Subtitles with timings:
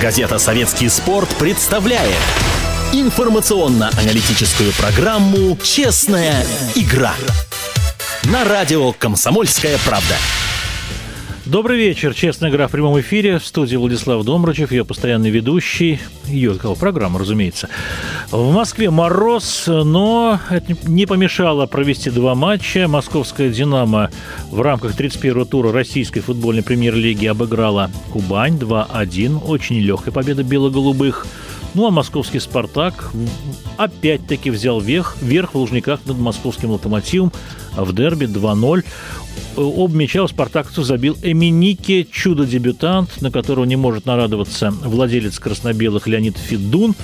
[0.00, 2.18] Газета «Советский спорт» представляет
[2.92, 7.14] информационно-аналитическую программу «Честная игра»
[8.24, 10.14] на радио «Комсомольская правда».
[11.46, 12.12] Добрый вечер.
[12.12, 13.38] Честная игра в прямом эфире.
[13.38, 16.00] В студии Владислав Домрачев, ее постоянный ведущий.
[16.26, 17.68] Ее кого программа, разумеется.
[18.32, 22.88] В Москве мороз, но это не помешало провести два матча.
[22.88, 24.10] Московская «Динамо»
[24.50, 29.46] в рамках 31-го тура российской футбольной премьер-лиги обыграла Кубань 2-1.
[29.46, 31.28] Очень легкая победа бело-голубых.
[31.74, 33.12] Ну а московский «Спартак»
[33.76, 37.30] опять-таки взял верх, верх в Лужниках над московским «Локомотивом»
[37.76, 38.84] в дерби 2-0.
[39.56, 46.36] Об мяча у спартакцев забил Эминики, чудо-дебютант, на которого не может нарадоваться владелец красно-белых Леонид
[46.36, 46.94] Федун.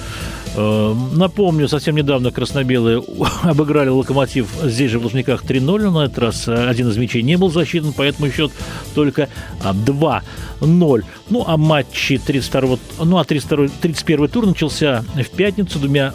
[0.55, 3.03] Э, напомню, совсем недавно красно-белые
[3.43, 5.91] обыграли «Локомотив» здесь же в Лужниках 3-0.
[5.91, 8.53] На этот раз один из мячей не был засчитан, поэтому счет
[8.95, 9.31] только
[9.63, 11.05] 2-0.
[11.31, 16.13] Ну, а матчи 32 ну, а 32 31 тур начался в пятницу двумя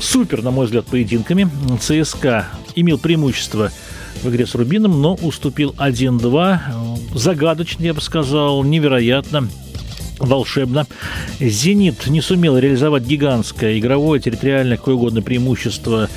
[0.00, 1.50] супер, на мой взгляд, поединками.
[1.80, 3.72] ЦСКА имел преимущество
[4.22, 6.58] в игре с Рубином, но уступил 1-2.
[7.14, 9.48] Загадочно, я бы сказал, невероятно
[10.20, 10.86] волшебно.
[11.40, 16.08] «Зенит» не сумел реализовать гигантское игровое, территориальное, какое угодно преимущество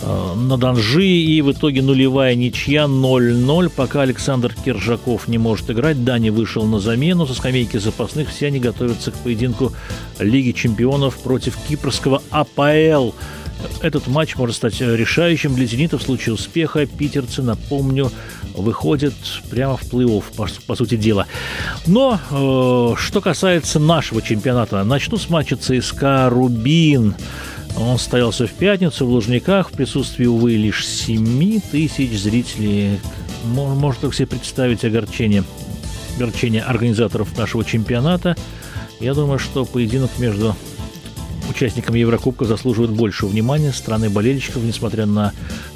[0.00, 6.04] э, на Данжи, и в итоге нулевая ничья 0-0, пока Александр Киржаков не может играть.
[6.04, 9.72] Дани вышел на замену со скамейки запасных, все они готовятся к поединку
[10.18, 13.12] Лиги чемпионов против кипрского АПЛ.
[13.80, 16.86] Этот матч может стать решающим для «Зенита» в случае успеха.
[16.86, 18.10] Питерцы, напомню,
[18.54, 19.14] выходят
[19.50, 21.26] прямо в плей-офф, по, по сути дела.
[21.86, 27.14] Но э, что касается нашего чемпионата, начну с матча ЦСКА «Рубин».
[27.76, 32.98] Он состоялся в пятницу в Лужниках в присутствии, увы, лишь 7 тысяч зрителей.
[33.44, 35.44] Можно только себе представить огорчение,
[36.16, 38.36] огорчение организаторов нашего чемпионата.
[38.98, 40.56] Я думаю, что поединок между
[41.58, 45.32] участникам Еврокубка заслуживают большего внимания страны болельщиков, несмотря на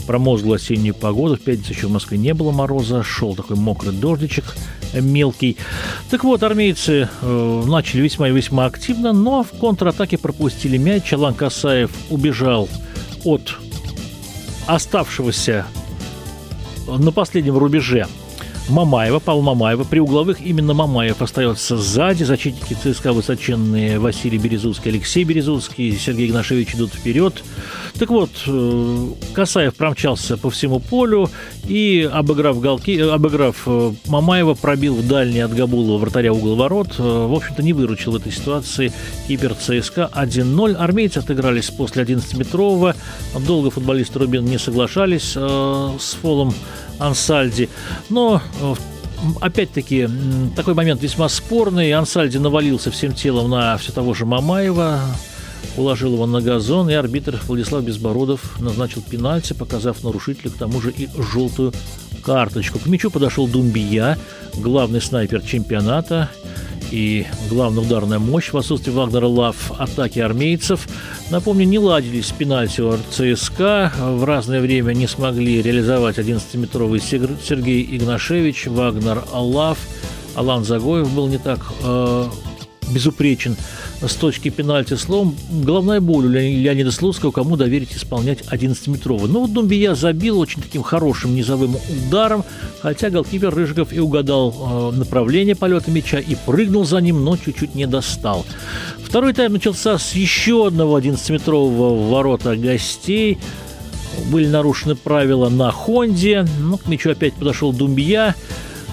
[0.07, 1.35] промозглую осеннюю погоду.
[1.35, 4.45] В пятницу еще в Москве не было мороза, шел такой мокрый дождичек
[4.95, 5.57] мелкий.
[6.09, 11.13] Так вот, армейцы э, начали весьма и весьма активно, но в контратаке пропустили мяч.
[11.13, 12.69] Алан Касаев убежал
[13.25, 13.57] от
[14.69, 15.67] оставшегося
[16.87, 18.07] на последнем рубеже
[18.69, 19.85] Мамаева, Павла Мамаева.
[19.85, 22.25] При угловых именно Мамаев остается сзади.
[22.25, 27.43] Защитники ЦСКА высоченные Василий Березуцкий, Алексей Березуцкий, Сергей Игнашевич идут вперед.
[27.99, 31.29] Так вот, э, Касаев промчался по всему полю
[31.65, 36.95] и, обыграв, голки, обыграв э, Мамаева, пробил в дальний от Габулова вратаря угол ворот.
[36.99, 38.93] Э, в общем-то, не выручил в этой ситуации
[39.29, 40.75] кипер ЦСКА 1-0.
[40.75, 42.97] Армейцы отыгрались после 11-метрового.
[43.47, 46.55] Долго футболисты Рубин не соглашались с фолом
[47.07, 47.69] Ансальди.
[48.09, 48.75] Но э,
[49.41, 50.09] опять-таки,
[50.57, 51.93] такой момент весьма спорный.
[51.93, 55.01] Ансальди навалился всем телом на все того же Мамаева,
[55.77, 60.91] уложил его на газон, и арбитр Владислав Безбородов назначил пенальти, показав нарушителю к тому же
[60.91, 61.73] и желтую
[62.25, 62.79] карточку.
[62.79, 64.19] К мячу подошел Думбия,
[64.55, 66.31] главный снайпер чемпионата
[66.93, 70.87] и главная ударная мощь в отсутствии Вагнера Лав атаки армейцев.
[71.31, 73.93] Напомню, не ладились пенальти у ЦСКА.
[73.99, 79.79] В разное время не смогли реализовать 11-метровый Сергей Игнашевич, Вагнер Лав.
[80.35, 82.27] Алан Загоев был не так э,
[82.93, 83.57] безупречен
[84.07, 84.95] с точки пенальти.
[84.95, 89.31] Словом, головная боль у Леонида Слуцкого, кому доверить исполнять 11-метровый.
[89.31, 91.77] Но вот Думбия забил очень таким хорошим низовым
[92.07, 92.45] ударом,
[92.81, 97.75] хотя голкипер Рыжиков и угадал э, направление полета мяча и прыгнул за ним, но чуть-чуть
[97.75, 98.45] не достал.
[99.03, 103.39] Второй тайм начался с еще одного 11-метрового ворота гостей.
[104.31, 106.47] Были нарушены правила на Хонде.
[106.61, 108.35] Ну, к мячу опять подошел Думбия.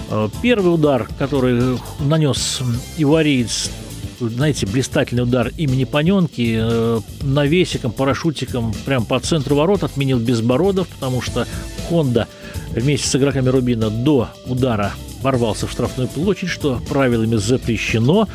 [0.10, 2.62] Э, первый удар, который нанес
[2.98, 3.72] ивариец,
[4.20, 11.22] знаете, блистательный удар имени Паненки э, навесиком, парашютиком прямо по центру ворот отменил Безбородов, потому
[11.22, 11.48] что
[11.88, 12.28] Хонда
[12.72, 18.28] вместе с игроками Рубина до удара ворвался в штрафную площадь, что правилами запрещено.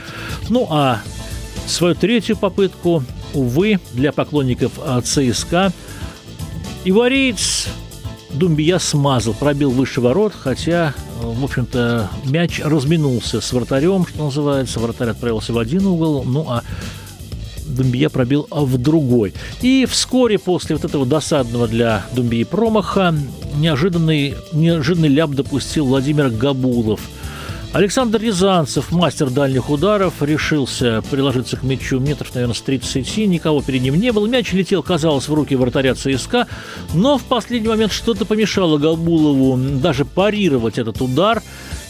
[0.48, 1.02] Ну а
[1.66, 5.72] свою третью попытку, увы, для поклонников э, ЦСКА,
[6.84, 7.68] Ивариец
[8.34, 14.80] Думбия смазал, пробил выше ворот, хотя, в общем-то, мяч разминулся с вратарем, что называется.
[14.80, 16.62] Вратарь отправился в один угол, ну а
[17.64, 19.34] Думбия пробил в другой.
[19.62, 23.14] И вскоре после вот этого досадного для Думбии промаха
[23.56, 27.00] неожиданный, неожиданный ляп допустил Владимир Габулов–
[27.74, 33.26] Александр Рязанцев, мастер дальних ударов, решился приложиться к мячу метров, наверное, с 30.
[33.26, 34.28] Никого перед ним не было.
[34.28, 36.46] Мяч летел, казалось, в руки вратаря ЦСКА,
[36.94, 41.42] но в последний момент что-то помешало Галбулову даже парировать этот удар.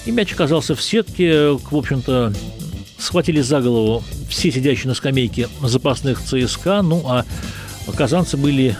[0.06, 1.50] И мяч оказался в сетке.
[1.50, 2.32] В общем-то,
[2.96, 6.80] схватили за голову все сидящие на скамейке запасных ЦСКА.
[6.80, 7.26] Ну, а
[7.94, 8.74] казанцы были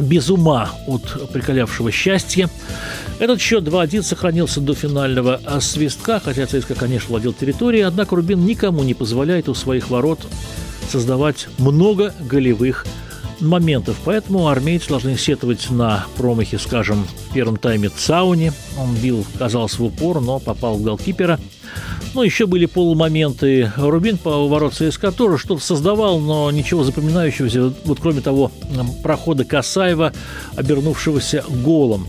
[0.00, 2.50] без ума от приколявшего счастья.
[3.22, 8.82] Этот счет 2-1 сохранился до финального свистка, хотя ЦСКА, конечно, владел территорией, однако Рубин никому
[8.82, 10.18] не позволяет у своих ворот
[10.90, 12.84] создавать много голевых
[13.38, 13.96] моментов.
[14.04, 18.52] Поэтому армейцы должны сетовать на промахи, скажем, в первом тайме Цауни.
[18.76, 21.38] Он бил, казалось, в упор, но попал в голкипера.
[22.14, 23.70] Ну, еще были полумоменты.
[23.76, 28.50] Рубин по ворот ЦСКА тоже что-то создавал, но ничего запоминающегося, вот кроме того
[29.04, 30.12] прохода Касаева,
[30.56, 32.08] обернувшегося голом.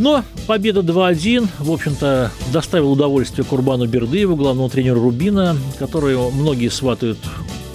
[0.00, 7.18] Но победа 2-1, в общем-то, доставила удовольствие Курбану Бердыеву, главному тренеру Рубина, который многие сватают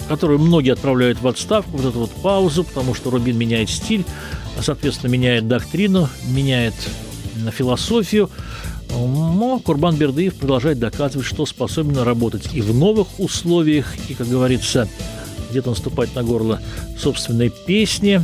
[0.08, 4.04] которую многие отправляют в отставку, вот эту вот паузу, потому что Рубин меняет стиль,
[4.60, 6.74] соответственно, меняет доктрину, меняет
[7.52, 8.30] философию.
[8.90, 14.88] Но Курбан Бердыев продолжает доказывать, что способен работать и в новых условиях, и, как говорится,
[15.50, 16.60] где-то наступать на горло
[16.96, 18.20] собственной песни,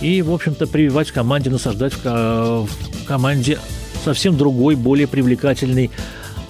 [0.00, 3.58] и, в общем-то, прививать команде, насаждать в команде
[4.04, 5.90] совсем другой, более привлекательный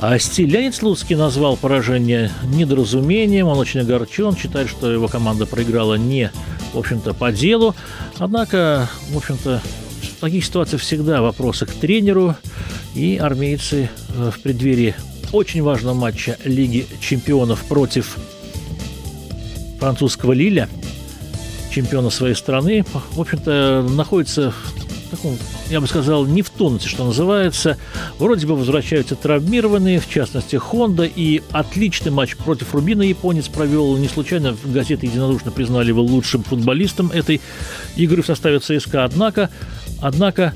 [0.00, 0.50] а стиль.
[0.50, 6.30] Леонид Слуцкий назвал поражение недоразумением, он очень огорчен, считает, что его команда проиграла не,
[6.72, 7.74] в общем-то, по делу.
[8.18, 9.60] Однако, в общем-то,
[10.02, 12.36] в таких ситуациях всегда вопросы к тренеру,
[12.94, 14.94] и армейцы э, в преддверии
[15.32, 18.16] очень важного матча Лиги чемпионов против
[19.80, 20.68] французского Лиля,
[21.72, 24.52] чемпиона своей страны, в общем-то, находятся
[25.08, 25.36] таком,
[25.70, 27.76] я бы сказал, не в тонусе, что называется.
[28.18, 31.04] Вроде бы возвращаются травмированные, в частности, Хонда.
[31.04, 33.96] И отличный матч против Рубина японец провел.
[33.96, 37.40] Не случайно газеты единодушно признали его лучшим футболистом этой
[37.96, 39.04] игры в составе ЦСКА.
[39.04, 39.50] Однако,
[40.00, 40.54] однако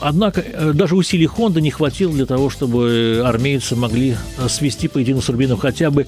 [0.00, 5.24] Однако э, даже усилий Хонда не хватило для того, чтобы армейцы могли э, свести поединок
[5.24, 6.06] с Рубином хотя бы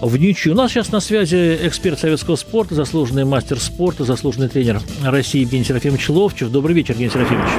[0.00, 0.52] в ничью.
[0.52, 5.64] У нас сейчас на связи эксперт советского спорта, заслуженный мастер спорта, заслуженный тренер России Евгений
[5.64, 6.50] Серафимович Ловчев.
[6.50, 7.50] Добрый вечер, Евгений Серафимович.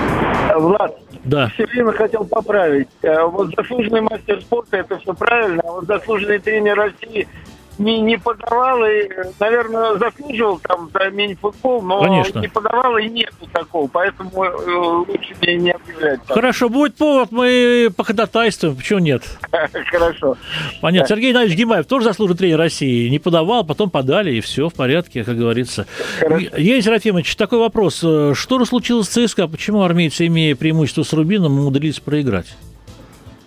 [0.55, 1.49] Влад, да.
[1.49, 2.87] все время хотел поправить.
[3.01, 7.27] Э, вот заслуженный мастер спорта, это все правильно, а вот заслуженный тренер России–
[7.77, 9.09] не, не подавал и,
[9.39, 12.39] наверное, заслуживал там за мини-футбол, но Конечно.
[12.39, 16.21] не подавал и нету такого, поэтому э, лучше мне не объявлять.
[16.23, 16.35] Так.
[16.35, 19.23] Хорошо, будет повод, мы походатайствуем, почему нет?
[19.91, 20.37] Хорошо.
[20.81, 21.07] Понятно.
[21.07, 23.09] Сергей Геннадьевич Гимаев тоже заслуженный тренер России.
[23.09, 25.85] Не подавал, потом подали, и все в порядке, как говорится.
[26.21, 27.97] Евгений Серафимович, такой вопрос.
[27.97, 29.47] Что случилось с ЦСКА?
[29.47, 32.55] Почему армейцы, имея преимущество с Рубином, умудрились проиграть?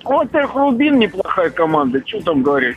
[0.04, 2.76] во-первых, Рубин неплохая команда, что там говорить.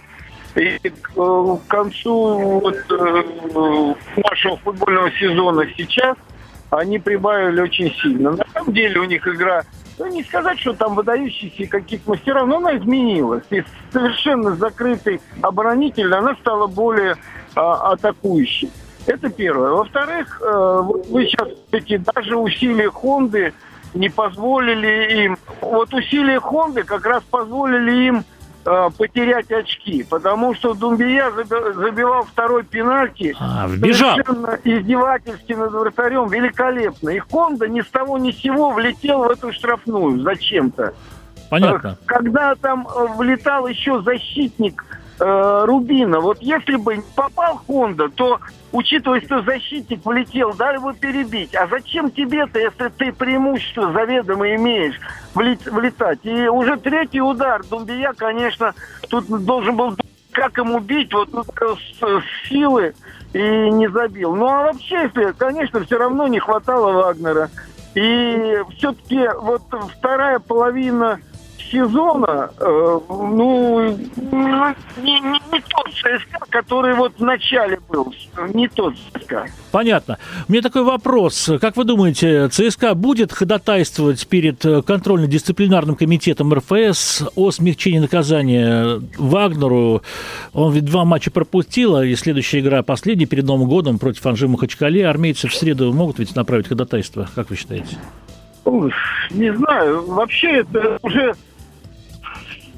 [0.60, 6.18] И э, к концу вот, э, нашего футбольного сезона сейчас
[6.70, 8.32] они прибавили очень сильно.
[8.32, 9.64] На самом деле у них игра,
[9.98, 13.44] ну не сказать, что там выдающиеся каких-то мастеров, но она изменилась.
[13.52, 17.16] И совершенно закрытой оборонительно она стала более
[17.56, 18.70] а, атакующей.
[19.08, 19.72] Это первое.
[19.72, 23.54] Во-вторых, э, вы сейчас эти даже усилия Хонды
[23.94, 25.38] не позволили им...
[25.62, 28.26] Вот усилия Хонды как раз позволили им
[28.71, 33.36] Э, потерять очки, потому что Думбия забивал второй пенальти.
[33.39, 34.12] А, вбежал.
[34.18, 37.10] Совершенно издевательски над вратарем, великолепно.
[37.10, 40.94] И Хонда ни с того ни с сего влетел в эту штрафную зачем-то.
[41.50, 41.98] Понятно.
[42.00, 44.86] Э, когда там э, влетал еще защитник
[45.19, 48.39] э, Рубина, вот если бы не попал Хонда, то
[48.72, 51.55] учитывая, что защитник влетел, дали бы перебить.
[51.55, 55.00] А зачем тебе-то, если ты преимущество заведомо имеешь,
[55.34, 56.20] влетать?
[56.24, 58.74] И уже третий удар Думбия, конечно,
[59.10, 59.96] тут должен был
[60.32, 62.94] как ему бить, вот с, с силы
[63.34, 64.36] и не забил.
[64.36, 67.50] Ну а вообще, если, конечно, все равно не хватало Вагнера.
[67.96, 69.63] И все-таки вот
[69.98, 71.20] вторая половина
[71.72, 78.14] сезона, э, ну, не, не, не тот ЦСКА, который вот в начале был,
[78.54, 79.46] не тот ЦСКА.
[79.72, 80.18] Понятно.
[80.48, 81.52] У меня такой вопрос.
[81.62, 90.02] Как вы думаете, ЦСКА будет ходатайствовать перед контрольно-дисциплинарным комитетом РФС о смягчении наказания Вагнеру?
[90.54, 94.48] Он ведь два матча пропустил, а и следующая игра последняя перед Новым годом против Анжи
[94.48, 95.08] Махачкале.
[95.08, 97.30] Армейцы в среду могут ведь направить ходатайство?
[97.36, 97.98] Как вы считаете?
[99.32, 100.06] Не знаю.
[100.06, 101.34] Вообще это уже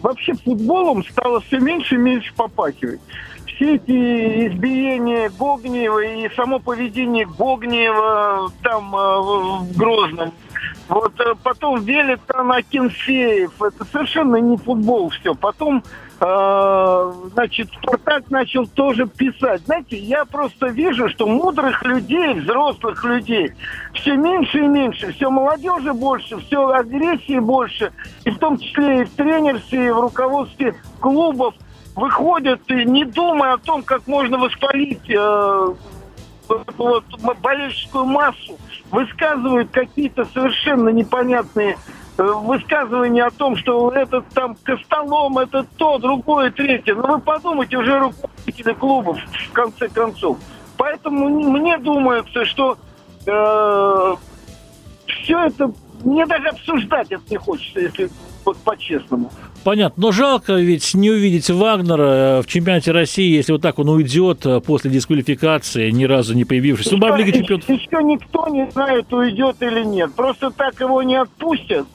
[0.02, 3.00] вообще футболом стало все меньше и меньше попахивать.
[3.46, 10.34] Все эти избиения Гогниева и само поведение Гогниева там э, в Грозном,
[10.92, 15.34] вот э, потом Велитон Акинфеев, это совершенно не футбол все.
[15.36, 15.84] Потом
[16.22, 19.62] значит, Спартак начал тоже писать.
[19.66, 23.54] Знаете, я просто вижу, что мудрых людей, взрослых людей
[23.96, 27.92] все меньше и меньше, все молодежи больше, все агрессии больше,
[28.24, 31.56] и в том числе и в тренерстве, и в руководстве клубов.
[31.96, 35.74] выходят, не думая о том, как можно воспалить э,
[36.78, 37.04] вот,
[37.42, 38.60] болельческую массу,
[38.92, 41.78] высказывают какие-то совершенно непонятные
[42.18, 46.96] э, высказывания о том, что этот там Костолом, это то, другое, третье.
[46.96, 49.18] Но ну, вы подумайте, уже руководители клубов,
[49.50, 50.38] в конце концов.
[50.78, 52.78] Поэтому мне думается, что
[53.26, 54.16] э,
[55.06, 55.72] все это
[56.04, 58.10] мне даже обсуждать это не хочется, если
[58.46, 59.32] вот по-честному.
[59.64, 63.90] Понятно, но жалко ведь не увидеть Вагнера э, в чемпионате России, если вот так он
[63.90, 66.92] уйдет э, после дисквалификации, ни разу не появившись.
[66.92, 67.70] Ну, Лига чемпионов...
[67.70, 70.14] еще никто не знает, уйдет или нет.
[70.16, 71.86] Просто так его не отпустят.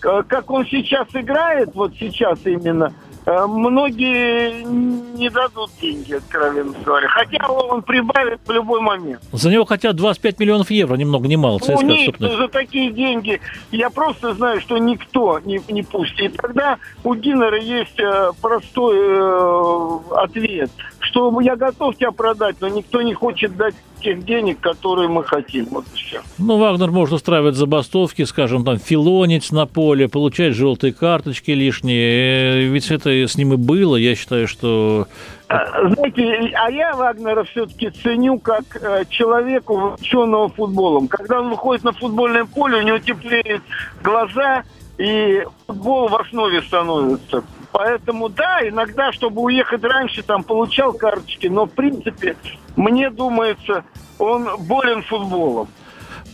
[0.00, 2.92] Как он сейчас играет, вот сейчас именно–
[3.28, 7.08] Э, многие не дадут деньги, откровенно говоря.
[7.08, 9.20] Хотя он прибавит в любой момент.
[9.32, 11.60] За него хотят 25 миллионов евро, ни много ни мало.
[11.68, 13.38] Ну, нет, за такие деньги
[13.70, 16.18] я просто знаю, что никто не, не пустит.
[16.34, 20.70] И тогда у Гиннера есть э, простой э, ответ,
[21.08, 25.66] что я готов тебя продать, но никто не хочет дать тех денег, которые мы хотим.
[25.70, 26.20] Вот все.
[26.38, 32.68] Ну, Вагнер может устраивать забастовки, скажем, там, филонить на поле, получать желтые карточки лишние.
[32.68, 33.96] Ведь это с ним и было.
[33.96, 35.08] Я считаю, что
[35.48, 41.08] а, знаете, а я Вагнера все-таки ценю как э, человека, увлеченного футболом.
[41.08, 43.62] Когда он выходит на футбольное поле, у него теплеют
[44.02, 44.64] глаза,
[44.98, 47.42] и футбол в основе становится.
[47.78, 52.34] Поэтому, да, иногда, чтобы уехать раньше, там, получал карточки, но, в принципе,
[52.74, 53.84] мне думается,
[54.18, 55.68] он болен футболом.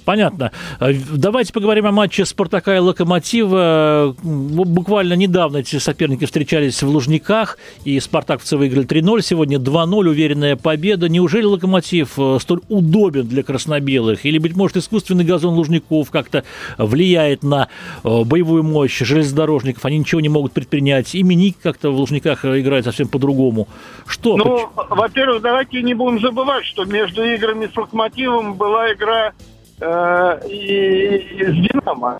[0.04, 0.52] Понятно.
[0.80, 4.14] Э, давайте поговорим о матче «Спартака» и «Локомотива».
[4.22, 9.22] Буквально недавно эти соперники встречались в Лужниках, и «Спартаковцы» выиграли 3-0.
[9.22, 11.08] Сегодня 2-0, уверенная победа.
[11.08, 14.26] Неужели «Локомотив» э, столь удобен для краснобелых?
[14.26, 16.44] Или, быть может, искусственный газон Лужников как-то
[16.76, 17.68] влияет на
[18.02, 19.84] э, боевую мощь железнодорожников?
[19.86, 21.14] Они ничего не могут предпринять.
[21.14, 23.68] И Миник как-то в Лужниках играет совсем по-другому.
[24.06, 24.36] Что?
[24.36, 29.32] Ну, во-первых, давайте не будем забывать, что между играми с «Локомотивом» была игра
[29.80, 32.18] э, и, с «Динамо».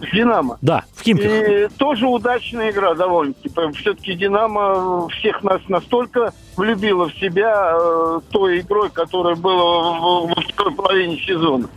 [0.00, 0.58] С «Динамо».
[0.60, 1.26] Да, в Химках.
[1.26, 3.50] И тоже удачная игра довольно-таки.
[3.76, 10.74] Все-таки «Динамо» всех нас настолько влюбила в себя э, той игрой, которая была во второй
[10.74, 11.68] половине сезона.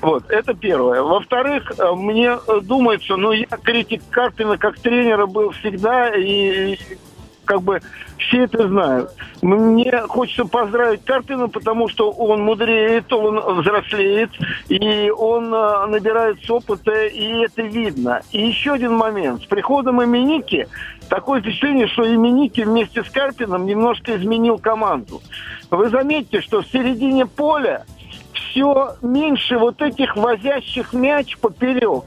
[0.00, 1.02] Вот, это первое.
[1.02, 6.78] Во-вторых, э, мне думается, ну, я критик Карпина как тренера был всегда, и
[7.48, 7.80] как бы
[8.18, 9.10] все это знают.
[9.40, 14.30] Мне хочется поздравить Карпина, потому что он мудреет, он взрослеет,
[14.68, 18.20] и он э, набирается опыта, и это видно.
[18.32, 19.42] И еще один момент.
[19.42, 20.68] С приходом Именики
[21.08, 25.22] такое впечатление, что Именики вместе с Карпином немножко изменил команду.
[25.70, 27.86] Вы заметите, что в середине поля
[28.34, 32.04] все меньше вот этих возящих мяч поперек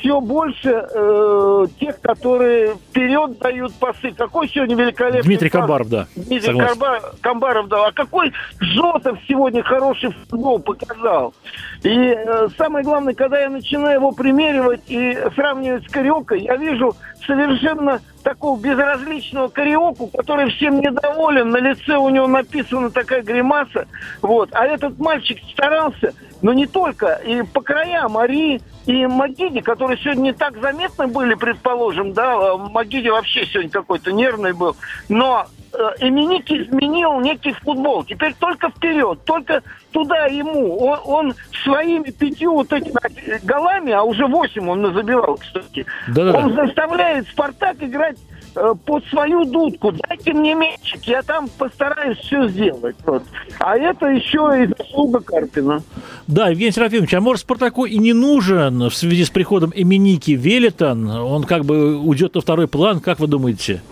[0.00, 4.12] все больше э, тех, которые вперед дают пасы.
[4.12, 5.60] Какой сегодня великолепный Дмитрий пас.
[5.60, 6.06] Камбаров, да.
[6.16, 7.86] Дмитрий Карба, Камбаров, да.
[7.86, 11.34] А какой Жотов сегодня хороший футбол показал.
[11.82, 16.94] И э, самое главное, когда я начинаю его примеривать и сравнивать с Кариокой, я вижу
[17.26, 23.86] совершенно такого безразличного кариоку, который всем недоволен, на лице у него написана такая гримаса,
[24.20, 29.98] вот, а этот мальчик старался, но не только, и по краям Ари и Магиди, которые
[29.98, 34.76] сегодня не так заметны были, предположим, да, Магиди вообще сегодня какой-то нервный был,
[35.08, 38.04] но э, Именики изменил некий футбол.
[38.04, 39.62] Теперь только вперед, только
[39.92, 40.76] туда ему.
[40.78, 41.34] Он, он
[41.64, 46.38] своими пятью вот этими голами, а уже восемь он забивал, кстати, Да-да-да.
[46.38, 48.16] он заставляет Спартак играть
[48.56, 49.92] Э, под свою дудку.
[49.92, 52.96] Дайте мне мячик, я там постараюсь все сделать.
[53.06, 53.22] Вот.
[53.60, 55.82] А это еще и заслуга Карпина.
[56.26, 61.08] Да, Евгений Серафимович, а может Спартаку и не нужен в связи с приходом Эминики Велитон?
[61.08, 63.82] Он как бы уйдет на второй план, как вы думаете?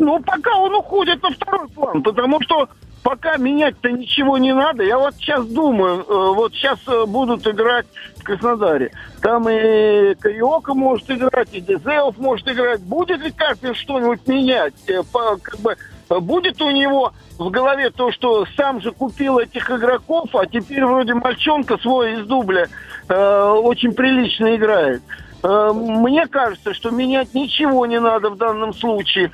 [0.00, 2.70] Ну, пока он уходит на второй план, потому что
[3.02, 4.82] пока менять-то ничего не надо.
[4.82, 7.84] Я вот сейчас думаю, э, вот сейчас э, будут играть
[8.16, 8.92] в Краснодаре.
[9.20, 12.80] Там и Кариока может играть, и Дезеов может играть.
[12.80, 14.72] Будет ли Карпин что-нибудь менять?
[14.88, 15.76] Э, как бы,
[16.20, 21.12] будет у него в голове то, что сам же купил этих игроков, а теперь вроде
[21.12, 22.68] мальчонка свой из дубля
[23.08, 25.02] очень прилично играет.
[25.42, 29.32] Мне кажется, что менять ничего не надо в данном случае.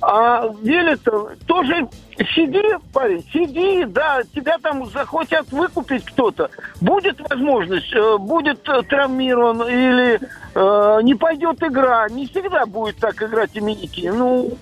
[0.00, 6.50] А Велитов тоже сиди, парень, сиди, да, тебя там захотят выкупить кто-то.
[6.80, 10.20] Будет возможность, э, будет э, травмирован или
[10.54, 12.08] э, не пойдет игра.
[12.08, 14.10] Не всегда будет так играть именики.
[14.14, 14.56] Ну,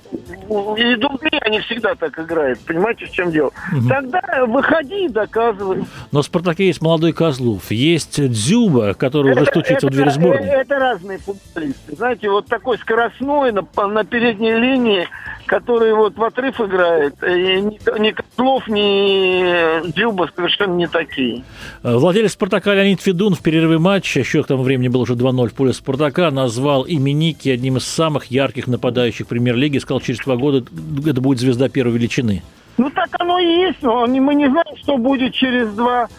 [0.76, 2.60] и Дунгли не всегда так играет.
[2.60, 3.52] Понимаете, в чем дело?
[3.72, 3.88] Угу.
[3.88, 5.84] Тогда выходи и доказывай.
[6.10, 10.10] Но в «Спартаке» есть молодой Козлов, есть Дзюба, который это, уже стучится это, в дверь
[10.10, 10.48] сборной.
[10.48, 11.96] Это, это разные футболисты.
[11.96, 15.08] Знаете, вот такой скоростной на, на передней линии–
[15.52, 17.22] который вот в отрыв играет.
[17.42, 21.42] И ни, ни Козлов, ни Дзюба совершенно не такие.
[21.82, 25.54] Владелец «Спартака» Леонид Федун в перерыве матча, счет к тому времени был уже 2-0 в
[25.54, 29.78] поле «Спартака», назвал именики одним из самых ярких нападающих премьер-лиги.
[29.78, 30.64] Сказал, через два года
[31.04, 32.42] это будет звезда первой величины.
[32.78, 36.12] Ну, так оно и есть, но мы не знаем, что будет через два года.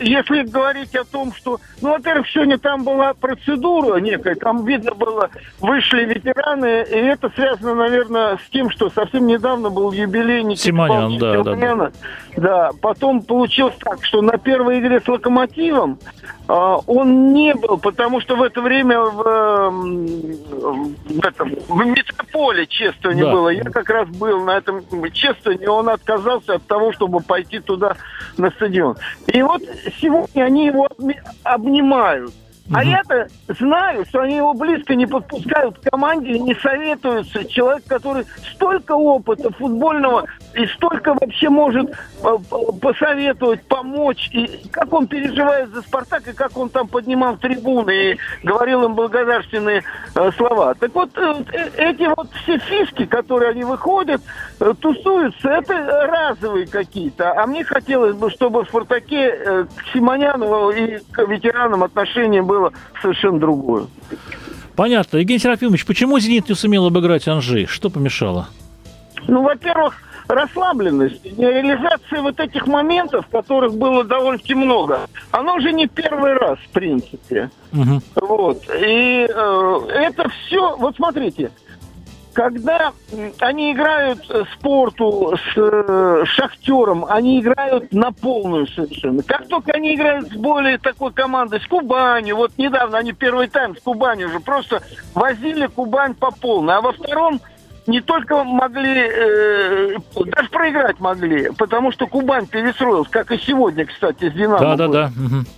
[0.00, 1.60] Если говорить о том, что...
[1.80, 5.30] Ну, во-первых, сегодня там была процедура некая, там видно было,
[5.60, 11.18] вышли ветераны, и это связано, наверное, с тем, что совсем недавно был юбилей Никиты Симонян,
[11.18, 11.92] да, да, да.
[12.36, 15.98] Да, потом получилось так, что на первой игре с «Локомотивом»
[16.48, 23.24] а, он не был, потому что в это время в, в, этом, в метрополе чествование
[23.24, 23.32] да.
[23.32, 23.48] было.
[23.50, 27.89] Я как раз был на этом чествовании, он отказался от того, чтобы пойти туда
[28.36, 28.96] на стадион.
[29.26, 29.62] И вот
[30.00, 30.88] сегодня они его
[31.42, 32.32] обнимают.
[32.72, 37.44] А я-то знаю, что они его близко не подпускают к команде и не советуются.
[37.44, 42.36] Человек, который столько опыта футбольного и столько вообще может э,
[42.80, 44.28] посоветовать, помочь.
[44.32, 48.94] И как он переживает за «Спартак», и как он там поднимал трибуны и говорил им
[48.94, 49.82] благодарственные
[50.14, 50.74] э, слова.
[50.74, 51.44] Так вот, э,
[51.76, 54.20] эти вот все фишки, которые они выходят,
[54.80, 55.74] тусуются, это
[56.06, 57.40] разовые какие-то.
[57.40, 63.38] А мне хотелось бы, чтобы в «Спартаке» к Симоняну и к ветеранам отношение было совершенно
[63.38, 63.86] другое.
[64.76, 65.18] Понятно.
[65.18, 67.66] Евгений Серафимович, почему «Зенит» не сумел обыграть Анжи?
[67.66, 68.48] Что помешало?
[69.28, 69.94] Ну, во-первых,
[70.30, 76.70] расслабленность, реализация вот этих моментов, которых было довольно-таки много, оно уже не первый раз, в
[76.70, 77.50] принципе.
[77.72, 78.00] Угу.
[78.26, 78.62] Вот.
[78.80, 81.50] И э, это все, вот смотрите,
[82.32, 82.92] когда
[83.40, 89.22] они играют спорту с э, шахтером, они играют на полную совершенно.
[89.22, 93.76] Как только они играют с более такой командой, с Кубанью, вот недавно они первый тайм
[93.76, 94.80] с Кубанью уже просто
[95.14, 97.40] возили Кубань по полной, а во втором
[97.90, 104.30] не только могли, э, даже проиграть могли, потому что Кубань перестроилась, как и сегодня, кстати,
[104.30, 104.76] с Динамо.
[104.76, 105.12] Да, да, да.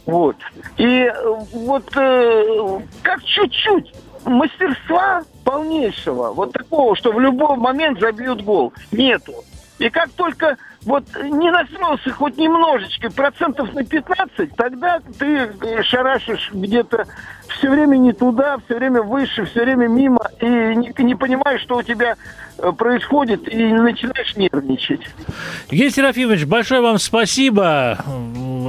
[0.07, 0.37] Вот.
[0.79, 1.13] И э,
[1.53, 3.93] вот э, как чуть-чуть
[4.25, 9.33] мастерства полнейшего, вот такого, что в любой момент забьют гол, нету.
[9.83, 16.51] И как только вот не настроился хоть немножечко, процентов на 15, тогда ты э, шарашишь
[16.53, 17.07] где-то
[17.49, 21.79] все время не туда, все время выше, все время мимо, и не, не понимаешь, что
[21.79, 22.15] у тебя
[22.59, 25.01] э, происходит, и начинаешь нервничать.
[25.69, 27.99] Евгений Серафимович, большое вам спасибо.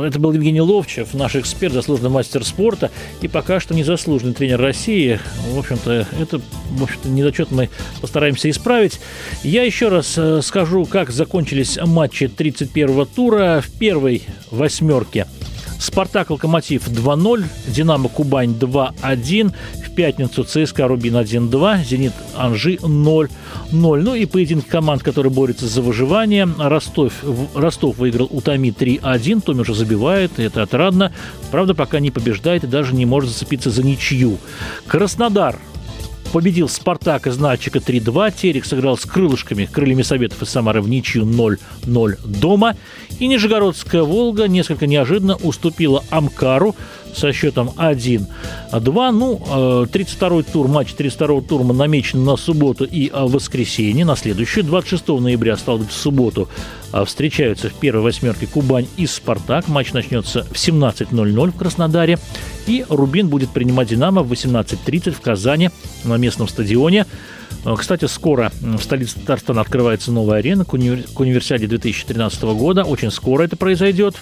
[0.03, 5.19] Это был Евгений Ловчев, наш эксперт, заслуженный мастер спорта и пока что незаслуженный тренер России.
[5.51, 7.69] В общем-то, это, в общем-то, недочет мы
[8.01, 8.99] постараемся исправить.
[9.43, 13.63] Я еще раз э, скажу, как закончились матчи 31-го тура.
[13.63, 15.27] В первой восьмерке
[15.79, 19.53] Спартак Локомотив 2-0, Динамо Кубань 2-1,
[19.85, 23.29] в пятницу ЦСКА Рубин 1-2, Зенит Анжи 0-0.
[23.71, 26.47] Ну и поединки команд, которые борются за выживание.
[26.57, 27.13] Ростов,
[27.53, 31.13] Ростов выиграл у Томи 3-1, Томи уже забивает, и это отрадно.
[31.51, 34.37] Правда, пока не побеждает и даже не может зацепиться за ничью.
[34.87, 35.59] Краснодар
[36.33, 38.33] победил «Спартак» из Начика 3-2.
[38.35, 41.59] Терек сыграл с крылышками, крыльями Советов из Самары в ничью 0-0
[42.25, 42.75] дома.
[43.19, 46.75] И Нижегородская «Волга» несколько неожиданно уступила «Амкару»
[47.15, 48.27] со счетом 1-2.
[49.11, 49.41] Ну,
[49.85, 54.63] 32-й э, тур, матч 32-го тура намечен на субботу и э, воскресенье, на следующую.
[54.63, 56.49] 26 ноября, стал быть, в субботу,
[56.91, 59.67] э, встречаются в первой восьмерке Кубань и Спартак.
[59.67, 62.19] Матч начнется в 17.00 в Краснодаре.
[62.67, 65.69] И Рубин будет принимать «Динамо» в 18.30 в Казани
[66.03, 67.05] на местном стадионе.
[67.77, 71.03] Кстати, скоро в столице Татарстана открывается новая арена к, универ...
[71.13, 72.83] к универсиаде 2013 года.
[72.83, 74.15] Очень скоро это произойдет.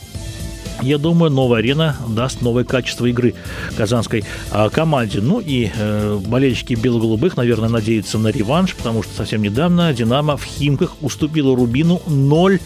[0.81, 3.36] Я думаю, новая арена даст новое качество игры
[3.77, 5.21] казанской а, команде.
[5.21, 10.43] Ну и э, болельщики бело-голубых, наверное, надеются на реванш, потому что совсем недавно «Динамо» в
[10.43, 12.60] Химках уступила Рубину 0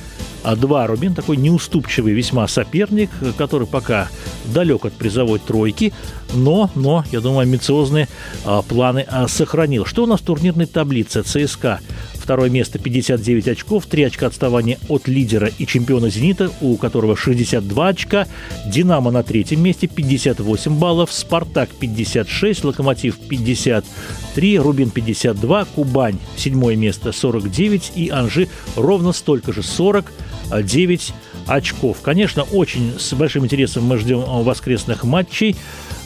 [0.45, 4.09] а два Рубин такой неуступчивый весьма соперник, который пока
[4.45, 5.91] далек от призовой тройки,
[6.35, 8.07] но, но я думаю, амбициозные
[8.45, 9.85] а, планы а, сохранил.
[9.85, 11.23] Что у нас в турнирной таблице?
[11.23, 11.79] ЦСКА
[12.25, 17.87] Второе место 59 очков, 3 очка отставания от лидера и чемпиона «Зенита», у которого 62
[17.87, 18.25] очка.
[18.65, 27.11] «Динамо» на третьем месте 58 баллов, «Спартак» 56, «Локомотив» 53, «Рубин» 52, «Кубань» седьмое место
[27.11, 31.13] 49 и «Анжи» ровно столько же 49
[31.45, 31.97] очков.
[32.01, 35.55] Конечно, очень с большим интересом мы ждем воскресных матчей,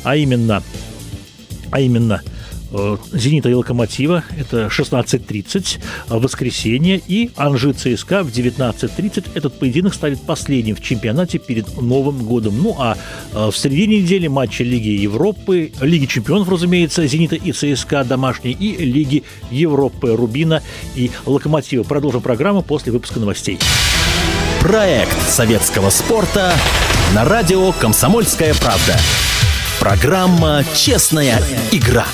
[0.04, 0.64] а именно,
[1.72, 2.39] а именно Э,
[3.12, 4.24] «Зенита» и «Локомотива».
[4.38, 7.02] Это 16.30 в воскресенье.
[7.08, 9.32] И «Анжи ЦСКА» в 19.30.
[9.34, 12.62] Этот поединок станет последним в чемпионате перед Новым годом.
[12.62, 12.98] Ну а
[13.34, 19.24] в середине недели матчи Лиги Европы, Лиги чемпионов, разумеется, «Зенита» и ЦСКА домашние, и Лиги
[19.52, 20.62] Европы «Рубина»
[20.96, 21.84] и «Локомотива».
[21.84, 23.60] Продолжим программу после выпуска новостей.
[24.62, 26.54] Проект советского спорта
[27.16, 29.00] на радио «Комсомольская правда».
[29.80, 32.06] Программа «Честная игра».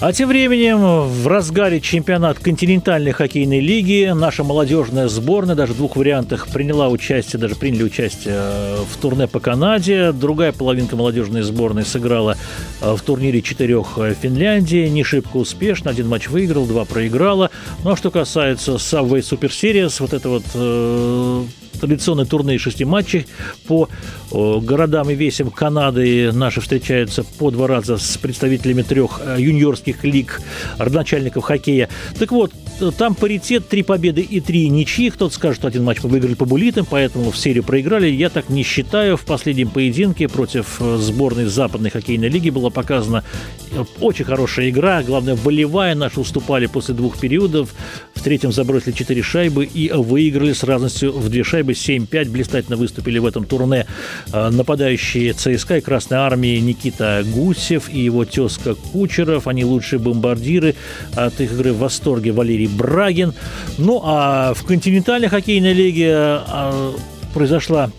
[0.00, 5.96] А тем временем в разгаре чемпионат континентальной хоккейной лиги наша молодежная сборная даже в двух
[5.96, 10.12] вариантах приняла участие, даже приняли участие э, в турне по Канаде.
[10.12, 12.38] Другая половинка молодежной сборной сыграла
[12.80, 14.88] э, в турнире четырех э, Финляндии.
[14.88, 15.90] Не шибко успешно.
[15.90, 17.50] Один матч выиграл, два проиграла.
[17.84, 21.46] Ну а что касается Subway Super Series, вот это вот
[21.78, 23.26] традиционное турне шести матчей
[23.66, 23.88] по
[24.30, 26.32] городам и весям Канады.
[26.32, 30.40] Наши встречаются по два раза с представителями трех э, юниорских лиг
[30.78, 31.88] родоначальников хоккея.
[32.18, 32.52] Так вот,
[32.96, 35.10] там паритет, три победы и три ничьи.
[35.10, 38.08] Кто-то скажет, что один матч мы выиграли по булитам, поэтому в серию проиграли.
[38.08, 39.16] Я так не считаю.
[39.16, 43.24] В последнем поединке против э, сборной Западной хоккейной лиги была показана
[43.72, 45.02] э, очень хорошая игра.
[45.02, 45.94] Главное, волевая.
[45.94, 47.74] Наши уступали после двух периодов.
[48.14, 52.30] В третьем забросили четыре шайбы и выиграли с разностью в две шайбы 7-5.
[52.30, 53.86] Блистательно выступили в этом турне
[54.32, 59.46] Э, нападающие ЦСКА и Красной Армии Никита Гусев и его тезка Кучеров.
[59.46, 60.76] Они лучшие бомбардиры.
[61.14, 63.34] От их игры в восторге Валерий Брагин.
[63.78, 66.92] Ну, а в континентальной хоккейной лиге э,
[67.32, 67.90] произошла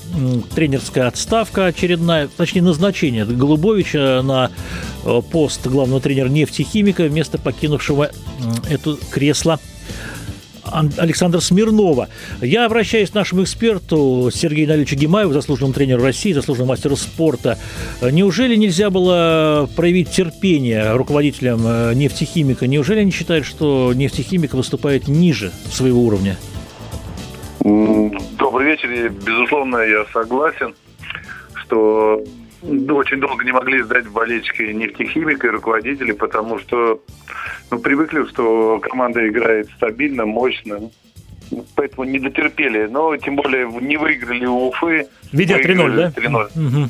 [0.56, 4.52] тренерская отставка очередная, точнее назначение Голубовича на
[5.04, 8.12] э, пост главного тренера нефтехимика вместо покинувшего
[8.70, 9.60] это кресло
[10.72, 12.08] Александра Смирнова.
[12.42, 17.58] Я обращаюсь к нашему эксперту Сергею Наличу Гимаеву, заслуженному тренеру России, заслуженному мастеру спорта.
[18.02, 22.68] Неужели нельзя было проявить терпение руководителям э, нефтехимика?
[22.68, 26.38] Неужели они считают, что нефтехимик выступает ниже своего уровня?
[27.64, 29.10] Добрый вечер.
[29.10, 30.74] Безусловно, я согласен,
[31.54, 32.24] что
[32.64, 37.02] очень долго не могли сдать болельщики нефтехимика и руководители, потому что
[37.72, 40.80] ну, привыкли, что команда играет стабильно, мощно.
[41.76, 42.88] Поэтому не дотерпели.
[42.88, 45.08] Но тем более не выиграли у Уфы.
[45.32, 46.10] Видя 3-0, да?
[46.10, 46.82] 3-0.
[46.84, 46.90] Угу.